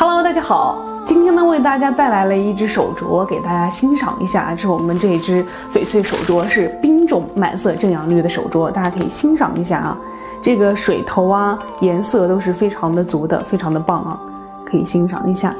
[0.00, 5.44] 大家好，今天呢为大家带来了一只手镯给大家欣赏一下，这是我们这一只
[5.74, 9.98] 翡翠手镯，是冰种满色正阳绿的手镯，大家可以欣赏一下啊。
[10.40, 14.18] 这个水头啊，颜色都是非常的足的，非常的棒啊，
[14.64, 15.52] 可以欣赏一下。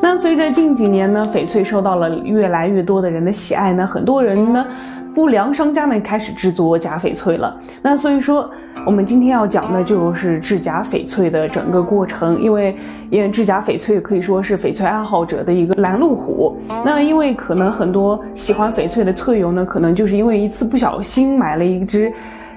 [0.00, 4.66] 那随着近几年呢，翡翠受到了越来越多的人的喜爱呢，很多人呢，
[5.16, 7.58] 不良商家呢开始制作假翡翠了。
[7.80, 8.50] 那所以说，
[8.84, 12.76] 我们今天要讲的就是制假翡翠的整个过程，因为
[13.08, 16.60] 因为制假翡翠可以说是翡翠爱好者的一个拦路虎。
[16.84, 22.12] 那因为可能很多喜欢翡翠的翠友呢，可能就是因为一次不小心买了一只。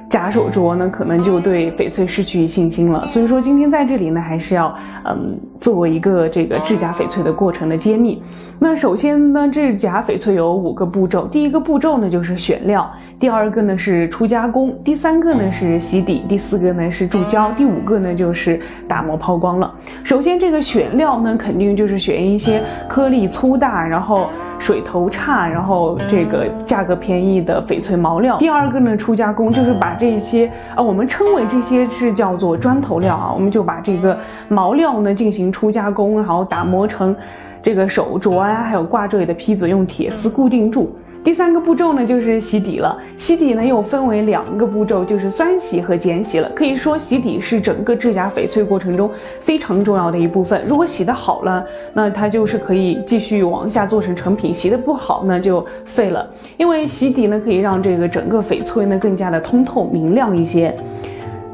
[0.10, 3.06] 假手镯呢，可能就对翡翠失去信心了。
[3.06, 8.22] 所以说，今天在这里呢，还是要嗯，做一个这个制假翡翠的过程的揭秘。
[8.58, 11.28] 那首先呢，制假翡翠有五个步骤。
[11.28, 12.82] 第一个步骤呢，就是选料；
[13.20, 19.72] 第二个呢是初加工；第三个呢是洗底；第四个呢是注胶；第五个呢就是打磨抛光了。
[20.04, 24.32] 首先，这个选料呢，肯定就是选一些颗粒粗大，然后。
[24.60, 28.38] 水头差，然后这个价格便宜的翡翠毛料。
[28.38, 34.16] 第二个呢，初加工就是把这些啊，我们称为这些是叫做砖头料啊，我们就把这个
[34.48, 37.16] 毛料呢进行初加工，然后打磨成
[37.64, 40.96] 这个手镯啊，还有挂坠的坯子，用铁丝固定住。
[41.22, 42.98] 第三个步骤呢，就是洗底了。
[43.18, 46.50] 洗底呢，又分为两个步骤，就是酸洗和碱洗了。
[46.56, 50.64] 可以说，洗底是整个制假翡翠过程中非常重要的一部分。
[50.66, 56.26] 如果洗得好了，那它就是可以继续往下做成成品；洗得不好，那就废了。
[56.58, 60.74] 因为洗底呢，可以让这个整个翡翠呢更加的通透明亮一些。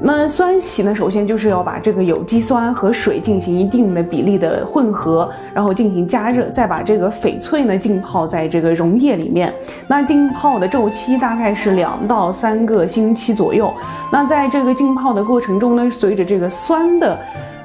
[0.01, 9.52] 那酸洗呢，首先就是要把这个有机酸和水进行一定的比例的混合，然后进行加热，再把这个翡翠呢浸泡在这个溶液里面。
[9.87, 13.73] 那浸泡的周期大概是两到三个星期左右。
[14.11, 17.17] 那在这个浸泡的过程中呢，随着这个酸的，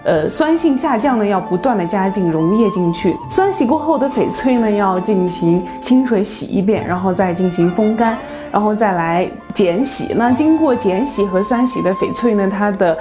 [0.05, 3.15] 呃酸性下降呢，要不断的加进溶液进去。
[3.29, 8.17] 酸洗过后的翡翠呢，要进行清水洗一遍，然后再进行风干。
[8.53, 12.97] 然后再来碱洗，那经过碱洗和酸洗的翡翠呢，它的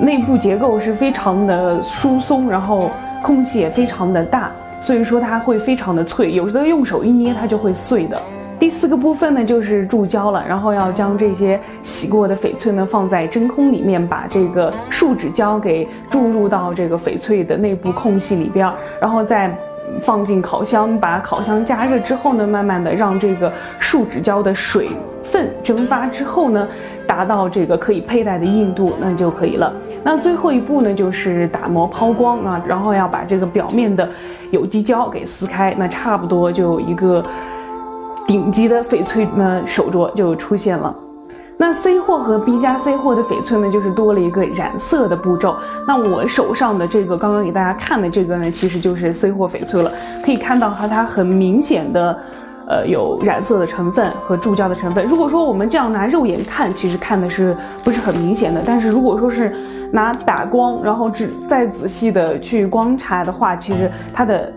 [0.00, 2.90] 内部结构是非常的疏松，然后
[3.22, 4.50] 空隙也非常的大，
[4.80, 8.20] 所以说它会非常的脆，有的用手一捏它就会碎的。
[8.58, 18.68] 第四个部分呢就是注胶了，然后要将这些洗过的翡翠呢放在真空里面，把这个树脂胶给注入到这个翡翠的内部空隙里边，
[19.00, 19.56] 然后再。
[20.00, 24.88] 放进烤箱，把烤箱加热之后呢，慢慢的让这个树脂胶的水
[25.22, 26.68] 分蒸发之后呢，
[27.06, 29.72] 达到这个可以佩戴的硬度，那就可以了。
[30.02, 34.08] 那最后一步呢，就是打磨抛光啊，然后要把这个表面的
[34.50, 37.22] 有机胶给撕开，那差不多就一个
[38.26, 40.94] 顶级的翡翠呢手镯就出现了。
[41.60, 45.56] 那 C 货和 B 加 C 货的翡翠呢，就是多了一个染色的步骤。
[45.88, 49.92] 那我手上的这个刚刚给大家看的这个呢，其实就是 C 货翡翠了。
[50.24, 52.16] 可以看到哈，它很明显的，
[52.68, 55.04] 呃，有染色的成分和注胶的成分。
[55.04, 58.62] 如果说我们这样拿肉眼看，其实看的是不是很明显的。
[58.64, 59.52] 但是如果说是
[59.90, 64.52] 拿打光，然后只再仔细的去观察的话，其实它的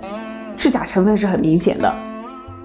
[0.55, 1.91] 制假成分是很明显的。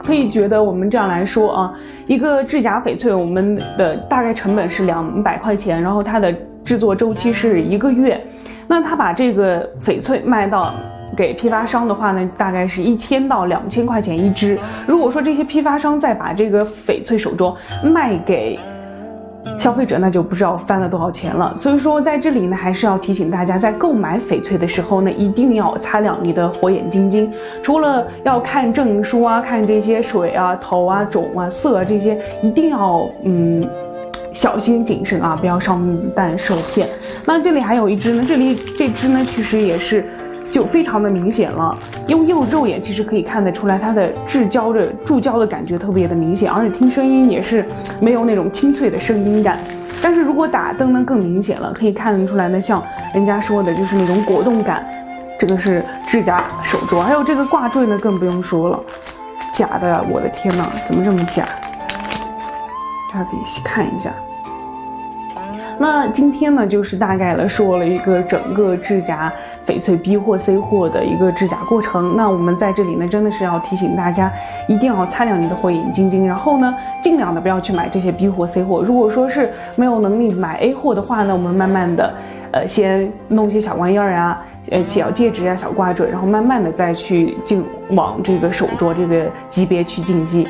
[0.07, 1.75] 可以觉得我们这样来说啊，
[2.07, 6.33] 一个制假翡翠，我们的大概成本是两百块钱，然后它的
[6.65, 8.25] 制作周期是一个月。
[8.69, 10.73] 那他把这个翡翠卖到
[11.17, 14.59] 给批发商的话呢，大概是一千到两千块钱一只。
[14.87, 18.59] 如果说这些批发商再把这个翡翠手镯卖给
[19.59, 27.33] 消费者那就不知道翻了多少钱了，所以说在这里呢，还是要提醒大家，在购买翡翠的时候呢，一定要擦亮你的火眼金睛。
[27.63, 33.67] 除了要看证书啊，看这些水啊、头啊、种啊、色啊这些，一定要嗯
[34.33, 35.81] 小心谨慎啊，不要上
[36.15, 36.89] 当受骗。
[37.25, 40.05] 那这里还有一只呢，这里这只呢，其实也是。
[40.57, 41.77] 就非常的明显了，
[42.09, 47.63] 用用肉眼其实可以看得出来，它的制胶的注胶的感觉特别的明显，而且听声音也是
[48.01, 49.59] 没有那种清脆的声音感。
[50.03, 52.83] 但是如果打灯呢更明显了，可以看得出来呢，像
[53.13, 54.83] 人家说的就是那种果冻感，
[55.39, 58.81] 这个是指甲手镯，还有这个挂坠呢更不用说了，
[59.53, 61.47] 假的，我的天呐，怎么这么假？
[63.13, 64.11] 大家可以看一下。
[65.79, 69.31] 那今天呢，就是大概的说了一个整个制假
[69.67, 72.17] 翡翠 B 货 C 货的一个制假过程。
[72.17, 74.33] 那我们在这里呢，真的是要提醒大家，
[74.69, 78.83] 一定要擦亮你的火眼金睛，然后呢，尽量的不要去买这些 B 货 C 货。
[78.83, 82.15] 如果说是没有能力买 A 货的话呢，我们慢慢的，
[82.53, 90.43] 呃，先弄些小玩意儿啊，呃，小戒指啊，小挂坠，然后慢慢的再去进往这个手镯这个级别去进阶。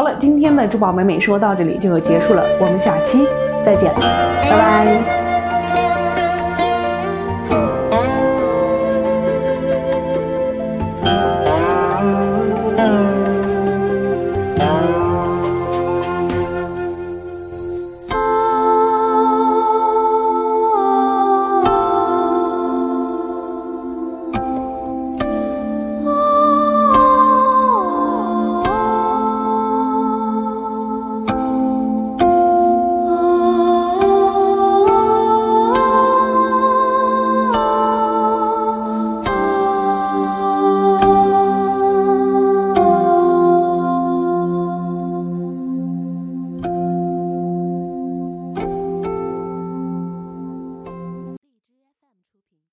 [0.00, 3.28] 好了，今天的珠宝美美说到这里就结束了，我们下期
[3.62, 5.19] 再见，拜拜。